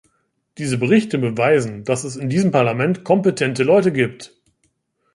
Diese 0.57 0.79
Berichte 0.79 1.19
beweisen, 1.19 1.83
dass 1.83 2.05
es 2.05 2.15
in 2.15 2.27
diesem 2.27 2.49
Parlament 2.49 3.03
kompetente 3.03 3.61
Leute 3.61 3.91
gibt. 3.93 4.35